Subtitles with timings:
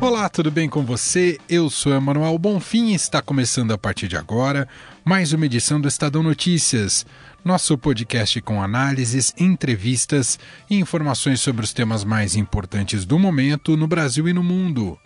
[0.00, 1.38] Olá, tudo bem com você?
[1.46, 4.66] Eu sou Emanuel Bonfim e está começando a partir de agora
[5.04, 7.04] mais uma edição do Estadão Notícias
[7.44, 13.86] nosso podcast com análises, entrevistas e informações sobre os temas mais importantes do momento no
[13.86, 14.98] Brasil e no mundo.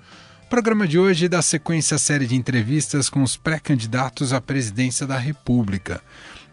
[0.44, 5.06] O programa de hoje dá sequência à série de entrevistas com os pré-candidatos à presidência
[5.06, 6.00] da República.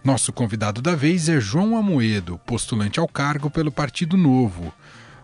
[0.04, 4.74] Nosso convidado da vez é João Amoedo, postulante ao cargo pelo Partido Novo.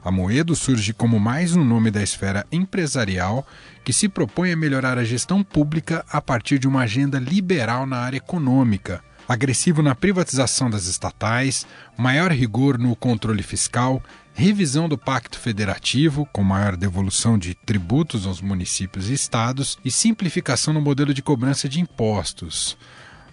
[0.07, 3.45] Amoedo surge como mais um nome da esfera empresarial
[3.83, 7.97] que se propõe a melhorar a gestão pública a partir de uma agenda liberal na
[7.97, 14.01] área econômica agressivo na privatização das estatais, maior rigor no controle fiscal,
[14.33, 20.73] revisão do Pacto Federativo, com maior devolução de tributos aos municípios e estados, e simplificação
[20.73, 22.77] no modelo de cobrança de impostos.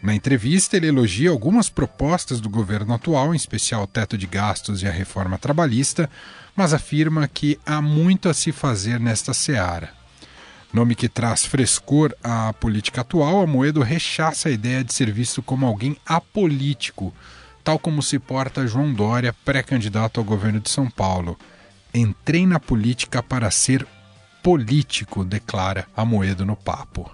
[0.04, 4.82] Na entrevista, ele elogia algumas propostas do governo atual, em especial o teto de gastos
[4.82, 6.10] e a reforma trabalhista,
[6.56, 9.92] mas afirma que há muito a se fazer nesta seara.
[10.72, 15.66] Nome que traz frescor à política atual, Amoedo rechaça a ideia de ser visto como
[15.66, 17.14] alguém apolítico,
[17.62, 21.38] tal como se porta João Dória, pré-candidato ao governo de São Paulo.
[21.94, 23.86] Entrei na política para ser
[24.42, 27.10] político, declara Amoedo no papo.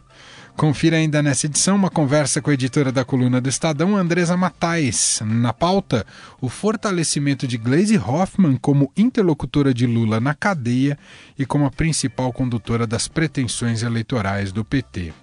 [0.61, 5.22] Confira ainda nessa edição uma conversa com a editora da coluna do Estadão, Andresa Matais.
[5.25, 6.05] Na pauta,
[6.39, 10.98] o fortalecimento de Glaze Hoffman como interlocutora de Lula na cadeia
[11.39, 15.14] e como a principal condutora das pretensões eleitorais do PT.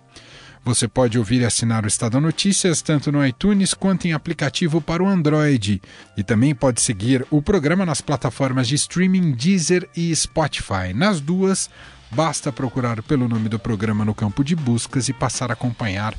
[0.65, 5.03] Você pode ouvir e assinar o Estadão Notícias tanto no iTunes quanto em aplicativo para
[5.03, 5.79] o Android.
[6.17, 10.95] E também pode seguir o programa nas plataformas de streaming Deezer e Spotify.
[10.95, 11.69] Nas duas,
[12.11, 16.13] Basta procurar pelo nome do programa no campo de buscas e passar a acompanhar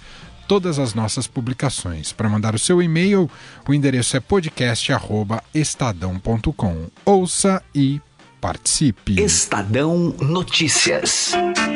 [0.47, 2.13] todas as nossas publicações.
[2.13, 3.29] Para mandar o seu e-mail,
[3.69, 6.87] o endereço é podcast@estadão.com.
[7.05, 8.01] Ouça e
[8.41, 9.21] participe.
[9.21, 11.33] Estadão Notícias.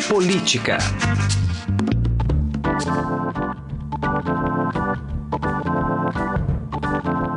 [0.08, 0.78] Política.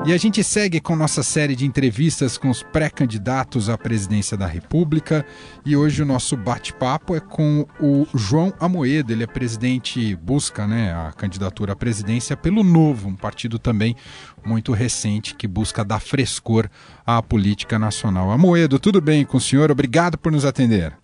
[0.07, 4.45] E a gente segue com nossa série de entrevistas com os pré-candidatos à presidência da
[4.45, 5.25] República.
[5.65, 9.11] E hoje o nosso bate-papo é com o João Amoedo.
[9.11, 13.95] Ele é presidente, busca né, a candidatura à presidência pelo Novo, um partido também
[14.45, 16.69] muito recente que busca dar frescor
[17.03, 18.29] à política nacional.
[18.29, 19.71] Amoedo, tudo bem com o senhor?
[19.71, 20.95] Obrigado por nos atender.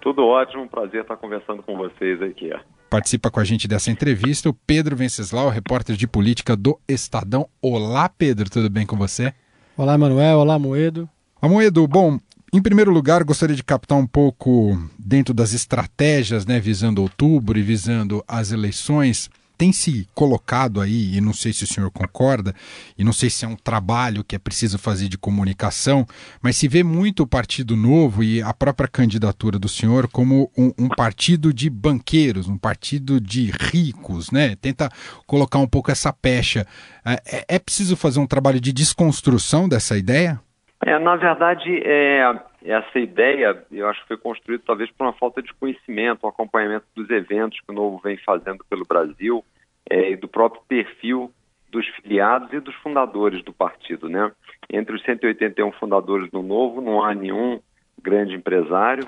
[0.00, 2.50] Tudo ótimo, prazer estar conversando com vocês aqui.
[2.94, 7.48] Participa com a gente dessa entrevista o Pedro Venceslau, repórter de política do Estadão.
[7.60, 9.34] Olá, Pedro, tudo bem com você?
[9.76, 10.38] Olá, Manuel.
[10.38, 11.08] Olá, Moedo.
[11.42, 12.20] Moedo, bom,
[12.52, 17.62] em primeiro lugar, gostaria de captar um pouco dentro das estratégias, né, visando outubro e
[17.62, 22.54] visando as eleições tem se colocado aí, e não sei se o senhor concorda,
[22.98, 26.06] e não sei se é um trabalho que é preciso fazer de comunicação,
[26.42, 30.72] mas se vê muito o Partido Novo e a própria candidatura do senhor como um,
[30.78, 34.56] um partido de banqueiros, um partido de ricos, né?
[34.56, 34.88] Tenta
[35.26, 36.66] colocar um pouco essa pecha.
[37.04, 40.40] É, é, é preciso fazer um trabalho de desconstrução dessa ideia?
[40.84, 45.42] É, na verdade, é, essa ideia, eu acho que foi construída talvez por uma falta
[45.42, 49.44] de conhecimento, um acompanhamento dos eventos que o Novo vem fazendo pelo Brasil
[49.88, 51.30] é, e do próprio perfil
[51.70, 54.32] dos filiados e dos fundadores do partido, né?
[54.70, 57.60] Entre os 181 fundadores do Novo, não há nenhum
[58.00, 59.06] grande empresário,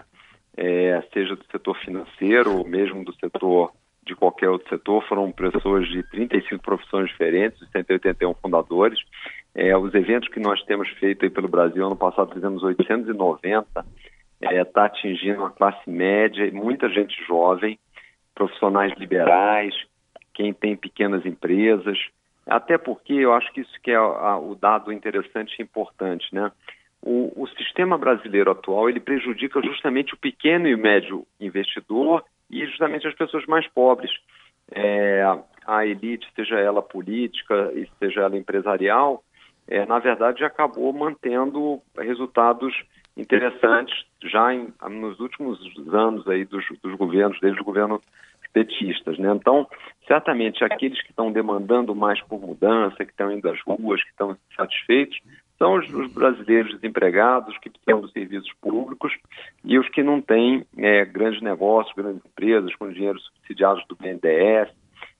[0.57, 3.73] é, seja do setor financeiro ou mesmo do setor
[4.05, 8.99] de qualquer outro setor, foram pessoas de 35 profissões diferentes, os 181 fundadores.
[9.59, 14.53] É, os eventos que nós temos feito aí pelo Brasil, ano passado fizemos 890, está
[14.53, 17.79] é, tá atingindo a classe média muita gente jovem,
[18.35, 19.75] profissionais liberais,
[20.35, 21.99] quem tem pequenas empresas,
[22.47, 26.53] até porque eu acho que isso que é a, o dado interessante e importante, né?
[27.01, 33.09] O, o sistema brasileiro atual ele prejudica justamente o pequeno e médio investidor e justamente
[33.09, 34.11] as pessoas mais pobres.
[34.71, 35.23] É,
[35.67, 39.23] a elite, seja ela política seja ela empresarial,
[39.69, 42.75] é, na verdade acabou mantendo resultados
[43.17, 45.59] interessantes já em, nos últimos
[45.93, 48.01] anos aí dos, dos governos, desde o governo
[48.57, 49.19] petistas.
[49.19, 49.31] Né?
[49.35, 49.69] Então,
[50.07, 54.35] certamente aqueles que estão demandando mais por mudança, que estão indo às ruas, que estão
[54.57, 55.19] satisfeitos,
[55.59, 59.13] são os, os, brasileiros desempregados que precisam dos serviços públicos
[59.63, 64.71] e os que não têm é, grandes negócios, grandes empresas com dinheiro subsidiados do BNDES.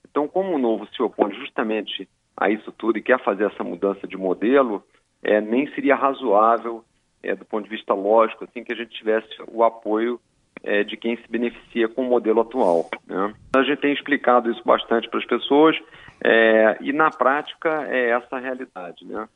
[0.09, 2.07] Então, como o novo se opõe justamente
[2.37, 4.83] a isso tudo e quer fazer essa mudança de modelo,
[5.23, 6.83] é, nem seria razoável
[7.23, 10.19] é, do ponto de vista lógico, assim, que a gente tivesse o apoio
[10.63, 12.89] é, de quem se beneficia com o modelo atual.
[13.05, 13.33] Né?
[13.55, 15.75] A gente tem explicado isso bastante para as pessoas
[16.23, 19.05] é, e, na prática, é essa a realidade.
[19.05, 19.27] Né?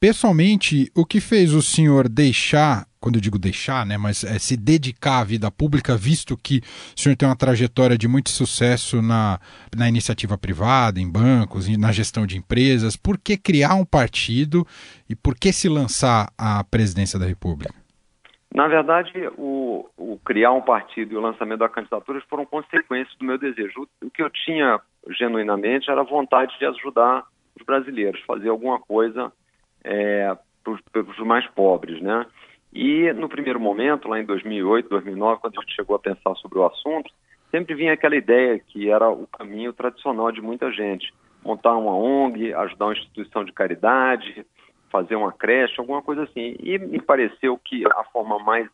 [0.00, 4.56] Pessoalmente, o que fez o senhor deixar, quando eu digo deixar, né, mas é, se
[4.56, 6.58] dedicar à vida pública, visto que
[6.96, 9.38] o senhor tem uma trajetória de muito sucesso na,
[9.76, 14.66] na iniciativa privada, em bancos, na gestão de empresas, por que criar um partido
[15.08, 17.74] e por que se lançar à presidência da República?
[18.54, 23.24] Na verdade, o, o, criar um partido e o lançamento da candidatura foram consequências do
[23.24, 23.86] meu desejo.
[24.02, 24.80] O que eu tinha
[25.10, 27.24] genuinamente era vontade de ajudar
[27.58, 29.30] os brasileiros, fazer alguma coisa
[29.84, 30.34] é,
[30.64, 32.26] para os mais pobres, né?
[32.72, 36.58] E no primeiro momento, lá em 2008, 2009, quando a gente chegou a pensar sobre
[36.58, 37.10] o assunto,
[37.50, 41.12] sempre vinha aquela ideia que era o caminho tradicional de muita gente,
[41.42, 44.44] montar uma ONG, ajudar uma instituição de caridade,
[44.90, 46.56] fazer uma creche, alguma coisa assim.
[46.60, 48.68] E me pareceu que a forma mais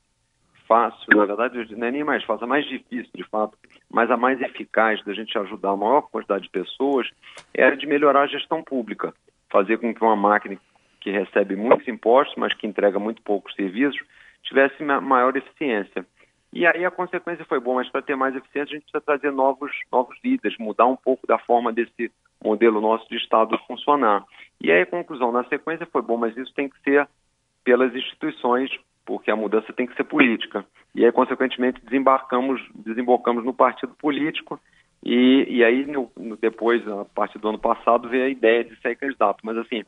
[0.66, 3.56] fácil, na verdade, não é nem mais fácil, é mais difícil, de fato,
[3.90, 7.08] mas a mais eficaz da gente ajudar a maior quantidade de pessoas
[7.52, 9.12] era de melhorar a gestão pública,
[9.50, 10.58] fazer com que uma máquina
[11.04, 14.00] que recebe muitos impostos, mas que entrega muito poucos serviços,
[14.42, 16.06] tivesse maior eficiência.
[16.50, 19.30] E aí a consequência foi boa, mas para ter mais eficiência a gente precisa trazer
[19.30, 22.10] novos, novos líderes, mudar um pouco da forma desse
[22.42, 24.24] modelo nosso de Estado funcionar.
[24.58, 27.06] E aí a conclusão na sequência foi bom, mas isso tem que ser
[27.62, 28.70] pelas instituições,
[29.04, 30.64] porque a mudança tem que ser política.
[30.94, 34.58] E aí, consequentemente, desembarcamos, desembocamos no partido político
[35.04, 38.74] e, e aí, no, no, depois, a partir do ano passado, veio a ideia de
[38.80, 39.40] sair candidato.
[39.42, 39.84] Mas, assim,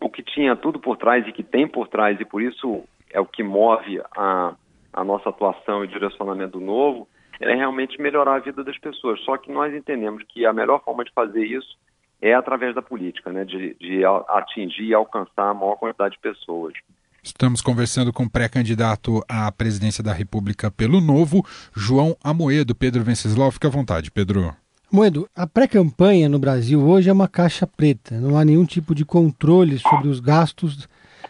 [0.00, 3.20] o que tinha tudo por trás e que tem por trás, e por isso é
[3.20, 4.54] o que move a,
[4.92, 7.08] a nossa atuação e direcionamento novo,
[7.40, 9.20] é realmente melhorar a vida das pessoas.
[9.20, 11.76] Só que nós entendemos que a melhor forma de fazer isso
[12.20, 13.44] é através da política, né?
[13.44, 16.74] de, de atingir e alcançar a maior quantidade de pessoas.
[17.22, 21.44] Estamos conversando com o pré-candidato à presidência da República pelo Novo,
[21.76, 22.74] João Amoedo.
[22.74, 24.54] Pedro Venceslau, fica à vontade, Pedro.
[24.90, 28.18] Moedo, a pré-campanha no Brasil hoje é uma caixa preta.
[28.18, 30.88] Não há nenhum tipo de controle sobre os gastos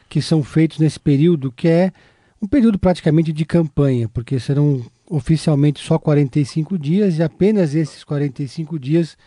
[0.09, 1.93] que são feitos nesse período, que é
[2.41, 8.79] um período praticamente de campanha, porque serão oficialmente só 45 dias e apenas esses 45
[8.79, 9.19] dias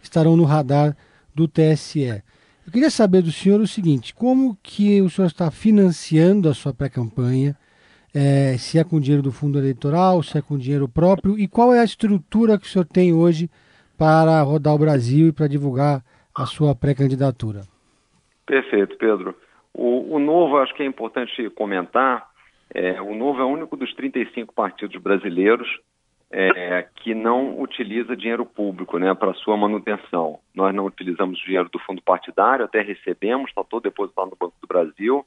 [0.00, 0.96] estarão no radar
[1.34, 2.22] do TSE.
[2.64, 6.72] Eu queria saber do senhor o seguinte: como que o senhor está financiando a sua
[6.72, 7.56] pré-campanha?
[8.14, 11.74] É, se é com dinheiro do fundo eleitoral, se é com dinheiro próprio, e qual
[11.74, 13.50] é a estrutura que o senhor tem hoje
[14.00, 16.02] para rodar o Brasil e para divulgar
[16.34, 17.64] a sua pré-candidatura.
[18.46, 19.34] Perfeito, Pedro.
[19.74, 22.26] O, o, Novo, acho que é importante comentar,
[22.72, 25.68] é, o Novo é o único dos 35 partidos brasileiros
[26.30, 30.38] é, que não utiliza dinheiro público né, para sua manutenção.
[30.54, 34.66] Nós não utilizamos dinheiro do fundo partidário, até recebemos, está todo depositado no Banco do
[34.66, 35.26] Brasil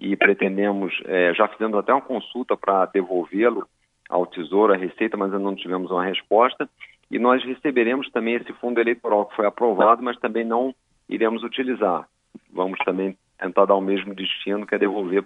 [0.00, 3.68] e pretendemos, é, já fizemos até uma consulta para devolvê-lo
[4.08, 6.68] ao Tesouro, à Receita, mas ainda não tivemos uma resposta
[7.10, 10.74] e nós receberemos também esse fundo eleitoral que foi aprovado, mas também não
[11.08, 12.06] iremos utilizar.
[12.52, 15.24] Vamos também tentar dar o mesmo destino, que é devolver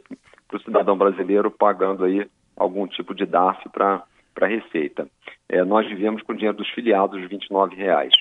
[0.48, 4.04] para o cidadão brasileiro pagando aí algum tipo de DAF para
[4.40, 5.08] a Receita.
[5.48, 8.14] É, nós vivemos com o dinheiro dos filiados, 29 reais.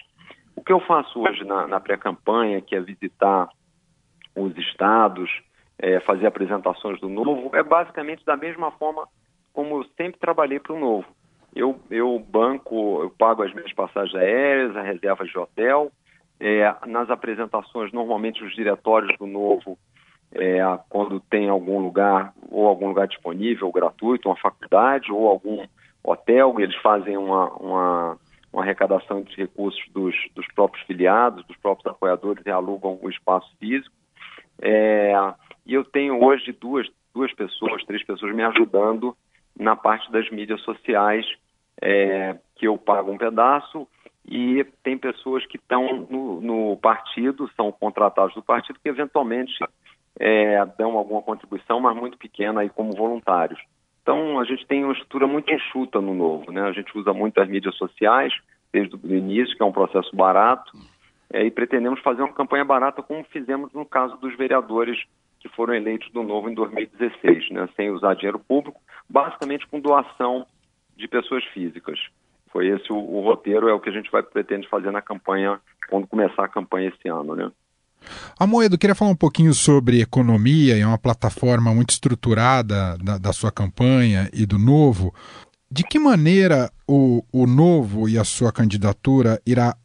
[0.56, 3.50] O que eu faço hoje na, na pré-campanha, que é visitar
[4.36, 5.30] os estados,
[5.78, 9.08] é, fazer apresentações do Novo, é basicamente da mesma forma
[9.54, 11.06] como eu sempre trabalhei para o Novo
[11.56, 15.92] eu, eu banco, eu pago as minhas passagens aéreas, as reservas de hotel.
[16.40, 19.78] É, nas apresentações, normalmente os diretórios do Novo,
[20.32, 20.60] é,
[20.90, 25.64] quando tem algum lugar, ou algum lugar disponível, gratuito, uma faculdade, ou algum
[26.04, 28.18] hotel, eles fazem uma, uma,
[28.52, 33.54] uma arrecadação de recursos dos, dos próprios filiados, dos próprios apoiadores e alugam o espaço
[33.60, 33.94] físico.
[34.60, 35.14] É,
[35.64, 39.16] e eu tenho hoje duas, duas pessoas, três pessoas me ajudando
[39.62, 41.26] na parte das mídias sociais,
[41.80, 43.88] é, que eu pago um pedaço,
[44.26, 49.54] e tem pessoas que estão no, no, partido, são contratados do partido, que eventualmente
[50.20, 53.60] é, dão alguma contribuição, mas muito pequena, aí como voluntários.
[54.02, 56.62] Então, a gente tem uma estrutura muito enxuta no novo, né?
[56.62, 58.34] A gente usa muito as mídias sociais,
[58.74, 60.72] desde o início, que é um processo barato,
[61.32, 64.98] é, e pretendemos fazer uma campanha barata, como fizemos no caso dos vereadores
[65.42, 68.80] que foram eleitos do Novo em 2016, né, sem usar dinheiro público,
[69.10, 70.46] basicamente com doação
[70.96, 72.00] de pessoas físicas.
[72.52, 75.60] Foi esse o, o, roteiro, é o que a gente vai pretende fazer na campanha,
[75.90, 77.52] quando começar a campanha esse ano, né?
[78.40, 83.52] Amoedo, queria falar um pouquinho sobre economia, é uma plataforma muito estruturada da, da sua
[83.52, 85.14] campanha e do Novo.
[85.70, 89.76] De que maneira o, o Novo e a sua candidatura irá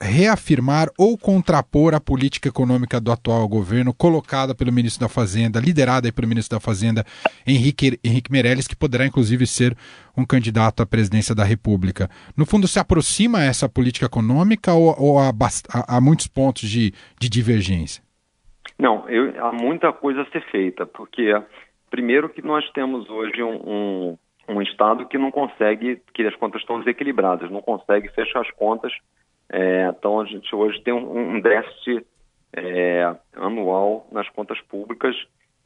[0.00, 6.10] reafirmar ou contrapor a política econômica do atual governo, colocada pelo ministro da Fazenda, liderada
[6.12, 7.04] pelo ministro da Fazenda,
[7.46, 9.76] Henrique, Henrique Meirelles, que poderá inclusive ser
[10.16, 12.08] um candidato à presidência da República.
[12.36, 15.32] No fundo, se aproxima essa política econômica ou, ou há,
[15.86, 18.02] há, muitos pontos de, de divergência?
[18.78, 21.30] Não, eu, há muita coisa a ser feita, porque
[21.90, 24.18] primeiro que nós temos hoje um, um
[24.50, 28.92] um Estado que não consegue, que as contas estão desequilibradas, não consegue fechar as contas.
[29.52, 32.06] É, então a gente hoje tem um, um déficit
[32.52, 35.16] é, anual nas contas públicas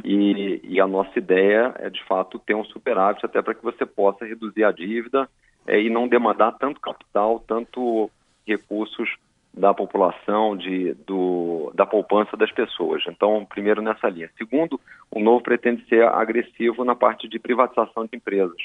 [0.02, 3.86] e, e, a nossa ideia é de fato ter um superávit até para que você
[3.86, 5.28] possa reduzir a dívida
[5.66, 8.10] é, e não demandar tanto capital, tanto
[8.46, 9.16] recursos
[9.52, 13.02] da população, de, do, da poupança das pessoas.
[13.06, 14.28] Então, primeiro nessa linha.
[14.36, 18.60] Segundo, o novo pretende ser agressivo na parte de privatização de empresas.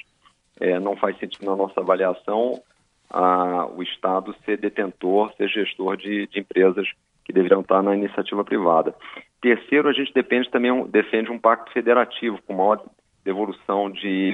[0.60, 2.62] É, não faz sentido na nossa avaliação
[3.10, 6.88] a, o Estado ser detentor, ser gestor de, de, empresas
[7.25, 8.94] que deveriam estar na iniciativa privada.
[9.42, 12.84] Terceiro, a gente depende também, defende um pacto federativo com maior
[13.24, 14.34] devolução de,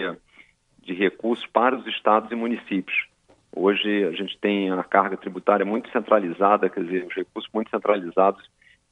[0.79, 3.07] de recursos para os estados e municípios.
[3.55, 8.43] Hoje a gente tem a carga tributária muito centralizada, quer dizer, os recursos muito centralizados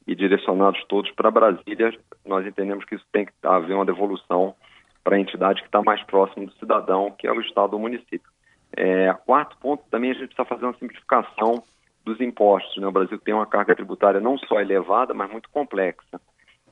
[0.06, 1.92] e direcionados todos para Brasília.
[2.24, 4.54] Nós entendemos que isso tem que haver uma devolução
[5.02, 8.33] para a entidade que está mais próxima do cidadão, que é o Estado ou município.
[8.76, 11.62] É, quarto ponto, também a gente precisa fazer uma simplificação
[12.04, 12.76] dos impostos.
[12.76, 12.86] Né?
[12.86, 16.20] O Brasil tem uma carga tributária não só elevada, mas muito complexa.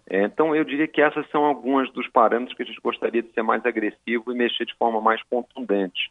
[0.09, 3.33] É, então, eu diria que essas são algumas dos parâmetros que a gente gostaria de
[3.33, 6.11] ser mais agressivo e mexer de forma mais contundente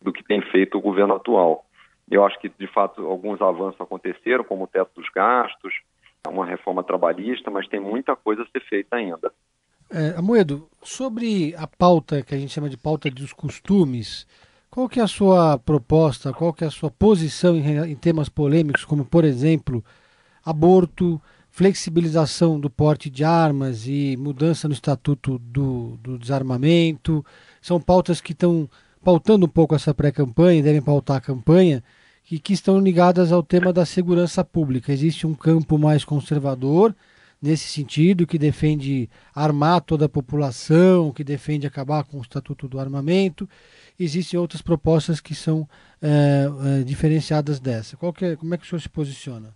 [0.00, 1.64] do que tem feito o governo atual.
[2.10, 5.74] Eu acho que, de fato, alguns avanços aconteceram, como o teto dos gastos,
[6.28, 9.32] uma reforma trabalhista, mas tem muita coisa a ser feita ainda.
[9.90, 14.26] É, Amoedo, sobre a pauta que a gente chama de pauta dos costumes,
[14.76, 18.28] qual que é a sua proposta, qual que é a sua posição em, em temas
[18.28, 19.82] polêmicos, como, por exemplo,
[20.44, 21.18] aborto,
[21.48, 27.24] flexibilização do porte de armas e mudança no estatuto do, do desarmamento?
[27.62, 28.68] São pautas que estão
[29.02, 31.82] pautando um pouco essa pré-campanha, devem pautar a campanha,
[32.30, 34.92] e que estão ligadas ao tema da segurança pública.
[34.92, 36.94] Existe um campo mais conservador
[37.42, 42.78] nesse sentido, que defende armar toda a população, que defende acabar com o Estatuto do
[42.78, 43.48] Armamento.
[43.98, 45.66] Existem outras propostas que são
[46.02, 47.96] é, é, diferenciadas dessa.
[47.96, 49.54] É, como é que o senhor se posiciona?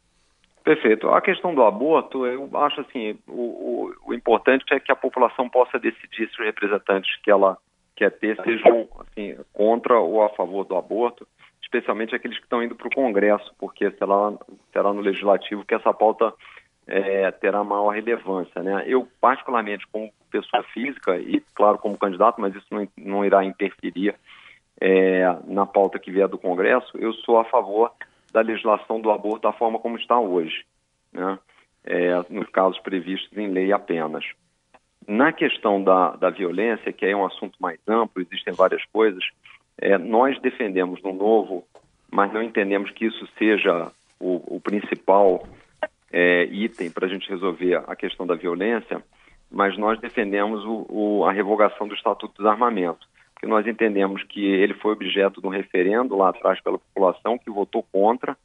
[0.62, 1.08] Perfeito.
[1.08, 5.48] A questão do aborto, eu acho assim, o, o, o importante é que a população
[5.48, 7.56] possa decidir se os representantes que ela
[7.96, 11.26] quer ter sejam assim, contra ou a favor do aborto,
[11.62, 14.32] especialmente aqueles que estão indo para o Congresso, porque será,
[14.72, 16.32] será no Legislativo que essa pauta
[16.90, 18.62] é, terá maior relevância.
[18.62, 18.84] Né?
[18.86, 24.14] Eu, particularmente, como pessoa física, e claro, como candidato, mas isso não, não irá interferir
[24.80, 27.92] é, na pauta que vier do Congresso, eu sou a favor
[28.32, 30.64] da legislação do aborto da forma como está hoje,
[31.12, 31.38] né?
[31.82, 34.24] É, nos casos previstos em lei apenas.
[35.08, 39.24] Na questão da, da violência, que é um assunto mais amplo, existem várias coisas,
[39.78, 41.64] é, nós defendemos no novo,
[42.10, 45.42] mas não entendemos que isso seja o, o principal
[46.12, 49.02] é, item para a gente resolver a questão da violência,
[49.50, 54.44] mas nós defendemos o, o, a revogação do Estatuto dos Armamentos, porque nós entendemos que
[54.44, 58.36] ele foi objeto de um referendo lá atrás pela população que votou contra,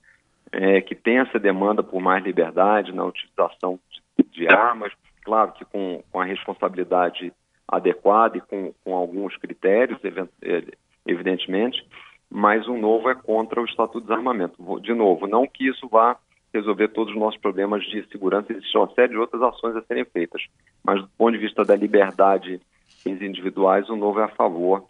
[0.52, 3.80] é, que tem essa demanda por mais liberdade na utilização
[4.18, 4.94] de, de armas,
[5.24, 7.34] claro que com, com a responsabilidade
[7.68, 10.00] adequada e com, com alguns critérios,
[10.42, 10.64] é,
[11.06, 11.86] evidentemente,
[12.30, 14.80] mas o novo é contra o Estatuto de Desarmamento.
[14.80, 16.18] De novo, não que isso vá
[16.58, 20.06] resolver todos os nossos problemas de segurança, existe uma série de outras ações a serem
[20.06, 20.42] feitas,
[20.84, 22.60] mas do ponto de vista da liberdade
[23.06, 24.86] individuais, o novo é a favor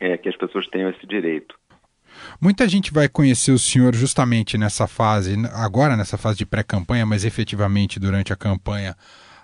[0.00, 1.54] é, que as pessoas tenham esse direito.
[2.40, 7.24] Muita gente vai conhecer o senhor justamente nessa fase, agora nessa fase de pré-campanha, mas
[7.24, 8.96] efetivamente durante a campanha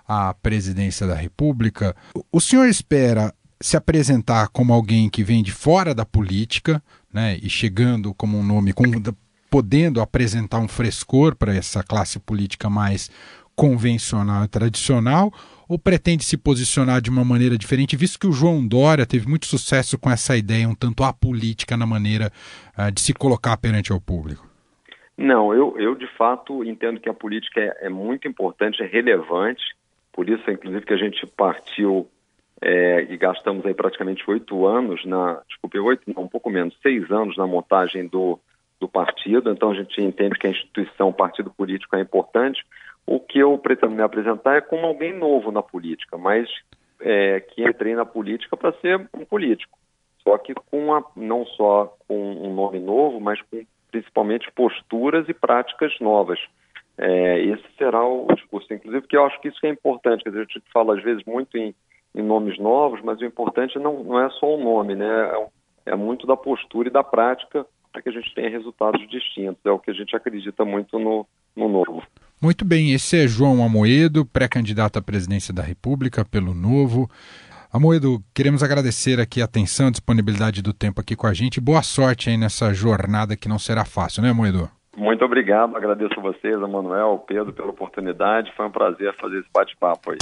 [0.07, 1.95] à presidência da República.
[2.31, 6.81] O senhor espera se apresentar como alguém que vem de fora da política,
[7.13, 8.83] né, e chegando como um nome, com,
[9.51, 13.11] podendo apresentar um frescor para essa classe política mais
[13.53, 15.29] convencional e tradicional,
[15.67, 19.45] ou pretende se posicionar de uma maneira diferente, visto que o João Dória teve muito
[19.45, 22.31] sucesso com essa ideia um tanto apolítica na maneira
[22.77, 24.49] uh, de se colocar perante ao público?
[25.17, 29.63] Não, eu, eu de fato entendo que a política é, é muito importante, é relevante,
[30.13, 32.07] por isso, inclusive, que a gente partiu
[32.61, 37.09] é, e gastamos aí praticamente oito anos na, desculpe, oito, não, um pouco menos, seis
[37.11, 38.39] anos na montagem do,
[38.81, 39.51] do partido.
[39.51, 42.65] Então a gente entende que a instituição, o partido político é importante.
[43.05, 46.49] O que eu pretendo me apresentar é como alguém novo na política, mas
[46.99, 49.77] é, que entrei na política para ser um político.
[50.23, 55.33] Só que com a, não só com um nome novo, mas com principalmente posturas e
[55.33, 56.39] práticas novas.
[56.97, 60.23] É, esse será o discurso, inclusive, porque eu acho que isso é importante.
[60.23, 61.75] Quer dizer, a gente fala às vezes muito em,
[62.15, 65.31] em nomes novos, mas o importante não, não é só o nome, né?
[65.85, 69.59] É, é muito da postura e da prática para que a gente tenha resultados distintos.
[69.65, 72.03] É o que a gente acredita muito no, no novo.
[72.41, 77.09] Muito bem, esse é João Amoedo, pré-candidato à presidência da República pelo Novo.
[77.71, 81.61] Amoedo, queremos agradecer aqui a atenção, a disponibilidade do tempo aqui com a gente.
[81.61, 84.69] Boa sorte aí nessa jornada que não será fácil, né, Amoedo?
[84.97, 88.51] Muito obrigado, agradeço a vocês, a Manuel, ao Pedro, pela oportunidade.
[88.57, 90.17] Foi um prazer fazer esse bate-papo aí.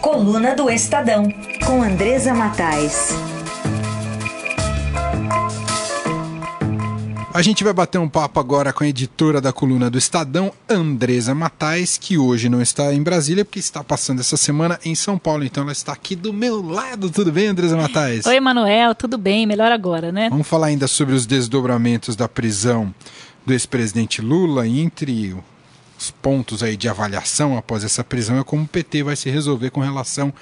[0.00, 1.24] Coluna do Estadão,
[1.64, 3.37] com Andresa Matais.
[7.38, 11.36] A gente vai bater um papo agora com a editora da coluna do Estadão, Andresa
[11.36, 15.44] Matais, que hoje não está em Brasília, porque está passando essa semana em São Paulo.
[15.44, 17.08] Então ela está aqui do meu lado.
[17.10, 18.26] Tudo bem, Andresa Matais?
[18.26, 19.46] Oi, Manuel, tudo bem?
[19.46, 20.28] Melhor agora, né?
[20.28, 22.92] Vamos falar ainda sobre os desdobramentos da prisão
[23.46, 25.36] do ex-presidente Lula, entre
[25.96, 29.70] os pontos aí de avaliação após essa prisão é como o PT vai se resolver
[29.70, 30.34] com relação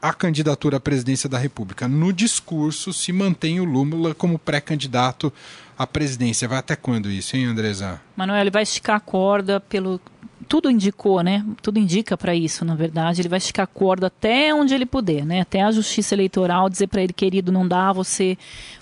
[0.00, 1.88] à candidatura à presidência da República.
[1.88, 5.32] No discurso se mantém o Lula como pré-candidato
[5.78, 6.48] a presidência.
[6.48, 8.00] Vai até quando isso, hein, Andresa?
[8.16, 10.00] Manuel, ele vai esticar a corda pelo.
[10.48, 11.44] Tudo indicou, né?
[11.62, 13.20] Tudo indica para isso, na verdade.
[13.20, 15.40] Ele vai esticar a corda até onde ele puder, né?
[15.40, 18.36] Até a justiça eleitoral dizer para ele, querido, não dá, você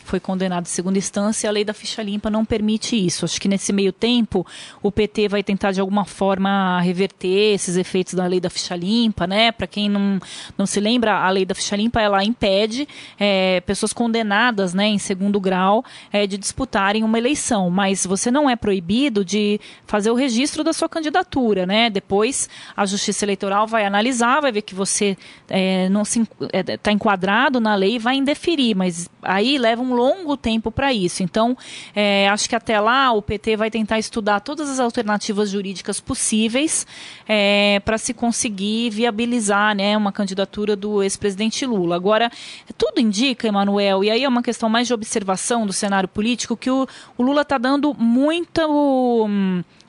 [0.07, 3.25] foi condenado em segunda instância, a lei da ficha limpa não permite isso.
[3.25, 4.47] Acho que nesse meio tempo
[4.83, 9.27] o PT vai tentar de alguma forma reverter esses efeitos da lei da ficha limpa,
[9.27, 9.51] né?
[9.51, 10.21] Para quem não,
[10.57, 14.99] não se lembra, a lei da ficha limpa ela impede é, pessoas condenadas, né, em
[14.99, 20.15] segundo grau, é, de disputarem uma eleição, mas você não é proibido de fazer o
[20.15, 21.89] registro da sua candidatura, né?
[21.89, 25.17] Depois a Justiça Eleitoral vai analisar, vai ver que você
[25.49, 26.21] é, não está
[26.53, 31.23] é, tá enquadrado na lei vai indeferir, mas aí leva um longo tempo para isso.
[31.23, 31.57] Então,
[31.95, 36.87] é, acho que até lá o PT vai tentar estudar todas as alternativas jurídicas possíveis
[37.29, 41.97] é, para se conseguir viabilizar né, uma candidatura do ex-presidente Lula.
[41.97, 42.31] Agora,
[42.77, 46.71] tudo indica, Emanuel, e aí é uma questão mais de observação do cenário político, que
[46.71, 46.87] o,
[47.17, 49.27] o Lula está dando muito.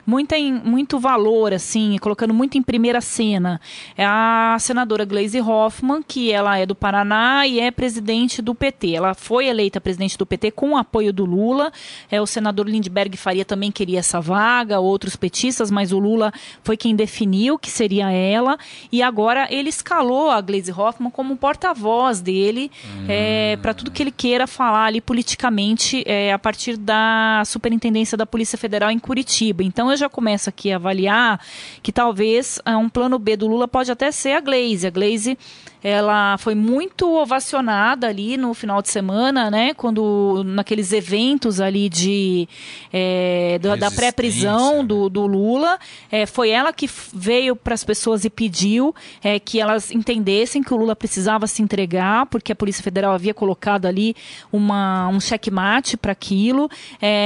[0.08, 3.60] Muita em, muito valor, assim, colocando muito em primeira cena.
[3.94, 8.92] É a senadora Gleisi Hoffmann, que ela é do Paraná e é presidente do PT.
[8.92, 11.70] Ela foi eleita presidente do PT com o apoio do Lula.
[12.10, 16.78] É, o senador Lindbergh Faria também queria essa vaga, outros petistas, mas o Lula foi
[16.78, 18.56] quem definiu que seria ela.
[18.90, 23.04] E agora ele escalou a Gleisi Hoffmann como porta-voz dele hum.
[23.10, 28.24] é, para tudo que ele queira falar ali politicamente é, a partir da Superintendência da
[28.24, 29.62] Polícia Federal em Curitiba.
[29.62, 31.40] Então eu já começo aqui a avaliar
[31.82, 34.86] que talvez é, um plano B do Lula pode até ser a Glaze.
[34.86, 35.38] A Glaze
[35.82, 39.74] ela foi muito ovacionada ali no final de semana, né?
[39.74, 42.48] Quando naqueles eventos ali de
[42.92, 44.88] é, da, da pré-prisão né?
[44.88, 45.78] do, do Lula,
[46.10, 50.74] é, foi ela que veio para as pessoas e pediu é, que elas entendessem que
[50.74, 54.16] o Lula precisava se entregar, porque a Polícia Federal havia colocado ali
[54.52, 56.68] uma, um checkmate para aquilo.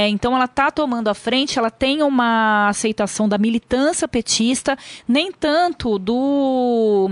[0.09, 5.97] Então ela está tomando a frente, ela tem uma aceitação da militância petista, nem tanto
[5.97, 7.09] do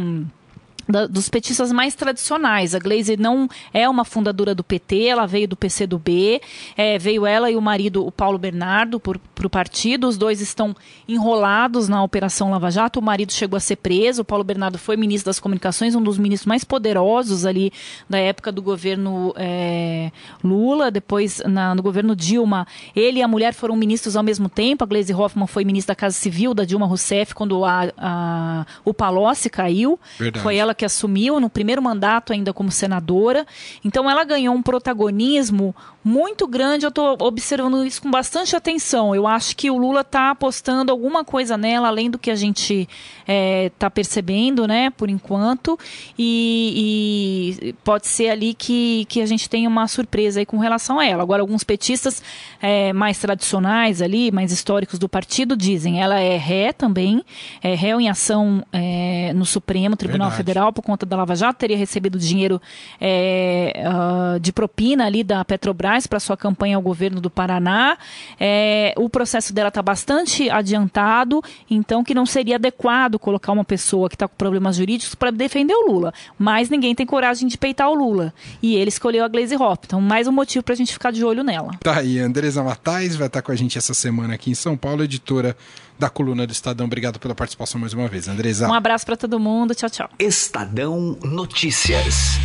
[0.88, 2.76] da, dos petistas mais tradicionais.
[2.76, 6.42] A Glaze não é uma fundadora do PT, ela veio do PCdoB,
[6.76, 10.08] é, veio ela e o marido, o Paulo Bernardo, para o partido.
[10.08, 10.76] Os dois estão
[11.08, 13.00] enrolados na Operação Lava Jato.
[13.00, 14.22] O marido chegou a ser preso.
[14.22, 17.72] O Paulo Bernardo foi ministro das Comunicações, um dos ministros mais poderosos ali
[18.10, 20.12] da época do governo é,
[20.44, 20.92] Lula.
[20.92, 24.84] Depois, na, no governo Dilma, ele e a mulher foram ministros ao mesmo tempo.
[24.84, 28.94] A Glaze Hoffmann foi ministra da Casa Civil da Dilma Rousseff quando a, a, o
[28.94, 30.00] Palocci caiu.
[30.18, 30.44] Verdade.
[30.44, 33.46] Foi ela que assumiu no primeiro mandato ainda como senadora.
[33.84, 36.86] Então ela ganhou um protagonismo muito grande.
[36.86, 39.16] Eu estou observando isso com bastante atenção.
[39.16, 42.82] Eu acho que o Lula está apostando alguma coisa nela, além do que a gente
[42.82, 45.78] está é, tá percebendo, né, por enquanto.
[46.18, 51.00] E, e, pode ser ali que, que a gente tenha uma surpresa aí com relação
[51.00, 51.24] a ela.
[51.24, 52.22] Agora, alguns petistas
[52.62, 57.24] é, mais tradicionais ali, mais históricos do partido, dizem ela é ré também,
[57.62, 60.38] é réu em ação é, no Supremo Tribunal Verdade.
[60.38, 62.62] Federal por conta da Lava Jato, teria recebido dinheiro
[63.00, 67.98] é, uh, de propina ali da Petrobras para sua campanha ao governo do Paraná.
[68.38, 74.10] É, o processo dela está bastante adiantado, então que não seria adequado colocar uma pessoa
[74.10, 76.14] que está com problemas jurídicos para defender o Lula.
[76.38, 78.34] Mas ninguém tem coragem de peitar o Lula.
[78.62, 79.84] E ele escolheu a Glaze Hop.
[79.86, 81.72] Então, mais um motivo para a gente ficar de olho nela.
[81.80, 85.04] Tá aí, Andresa Matais vai estar com a gente essa semana aqui em São Paulo,
[85.04, 85.56] editora
[86.02, 86.88] da coluna do Estadão.
[86.88, 88.68] Obrigado pela participação mais uma vez, Andresa.
[88.68, 89.76] Um abraço para todo mundo.
[89.76, 90.10] Tchau, tchau.
[90.18, 92.40] Estadão Notícias.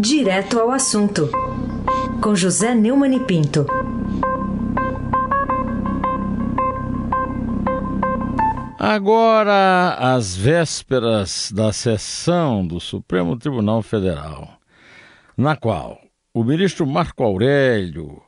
[0.00, 1.30] Direto ao assunto.
[2.22, 3.66] com José Neumann e Pinto.
[8.78, 14.58] Agora, às vésperas da sessão do Supremo Tribunal Federal,
[15.36, 15.98] na qual
[16.32, 18.22] o ministro Marco Aurélio,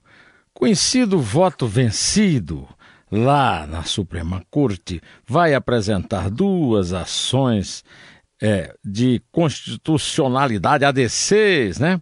[0.60, 2.68] conhecido voto vencido
[3.10, 7.82] lá na Suprema Corte, vai apresentar duas ações
[8.42, 11.98] é, de constitucionalidade ADCs, né?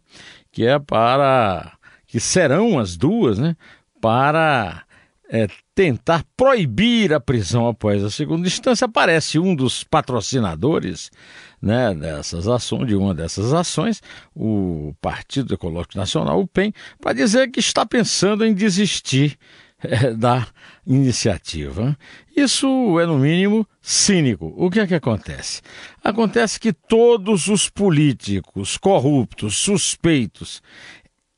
[0.51, 1.73] Que é para
[2.05, 3.57] que serão as duas, né?
[4.01, 4.83] Para
[5.31, 8.87] é, tentar proibir a prisão após a segunda instância.
[8.87, 11.13] Aparece um dos patrocinadores
[11.61, 14.03] né, dessas ações, de uma dessas ações,
[14.35, 19.39] o Partido Ecológico Nacional, o PEN, para dizer que está pensando em desistir
[19.83, 20.47] é, da
[20.87, 21.97] iniciativa.
[22.37, 24.53] Isso é, no mínimo, cínico.
[24.57, 25.61] O que é que acontece?
[26.03, 30.63] Acontece que todos os políticos corruptos, suspeitos,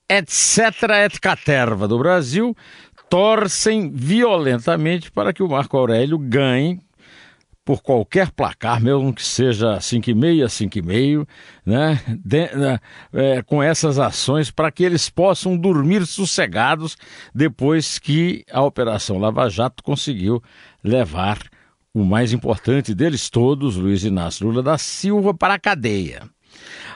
[0.09, 0.59] etc.,
[1.04, 2.56] et caterva do Brasil
[3.09, 6.80] torcem violentamente para que o Marco Aurélio ganhe
[7.70, 11.28] por qualquer placar, mesmo que seja 5,5 a 5,5,
[11.64, 12.00] né?
[12.18, 12.80] De, né?
[13.12, 16.96] É, com essas ações para que eles possam dormir sossegados
[17.33, 20.42] depois que a Operação Lava Jato conseguiu
[20.83, 21.38] levar
[21.94, 26.22] o mais importante deles todos, Luiz Inácio Lula da Silva, para a cadeia.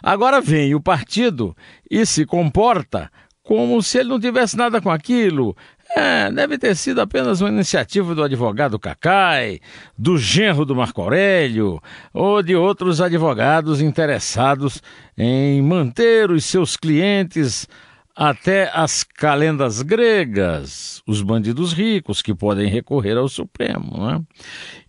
[0.03, 1.57] Agora vem o partido
[1.89, 3.09] e se comporta
[3.45, 5.57] como se ele não tivesse nada com aquilo,
[5.95, 9.61] é, deve ter sido apenas uma iniciativa do advogado Cacai,
[9.97, 11.81] do genro do Marco Aurélio
[12.13, 14.83] ou de outros advogados interessados
[15.17, 17.69] em manter os seus clientes
[18.17, 24.07] até as calendas gregas, os bandidos ricos que podem recorrer ao Supremo.
[24.07, 24.23] Né?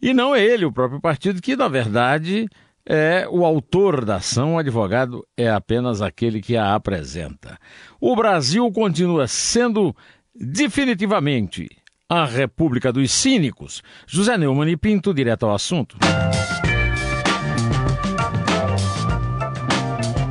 [0.02, 2.48] E não ele, o próprio partido, que na verdade
[2.88, 7.58] é o autor da ação, o advogado é apenas aquele que a apresenta.
[8.00, 9.96] O Brasil continua sendo
[10.36, 11.70] definitivamente
[12.10, 13.82] a República dos Cínicos.
[14.06, 15.98] José Neumann e Pinto, direto ao assunto.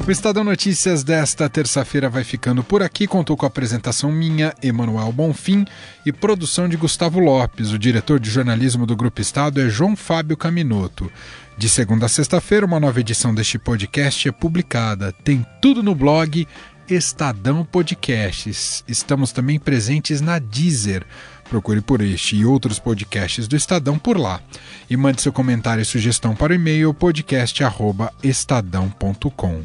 [0.06, 3.06] O Estadão Notícias desta terça-feira vai ficando por aqui.
[3.06, 5.64] Contou com a apresentação minha, Emanuel Bonfim,
[6.04, 7.72] e produção de Gustavo Lopes.
[7.72, 11.10] O diretor de jornalismo do Grupo Estado é João Fábio Caminoto.
[11.56, 15.10] De segunda a sexta-feira, uma nova edição deste podcast é publicada.
[15.24, 16.46] Tem tudo no blog
[16.88, 18.84] Estadão Podcasts.
[18.86, 21.04] Estamos também presentes na Deezer.
[21.48, 24.40] Procure por este e outros podcasts do Estadão por lá.
[24.88, 29.64] E mande seu comentário e sugestão para o e-mail podcast@estadão.com.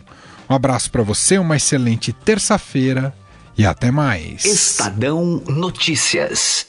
[0.50, 3.14] Um abraço para você, uma excelente terça-feira
[3.58, 4.44] e até mais.
[4.46, 6.69] Estadão Notícias.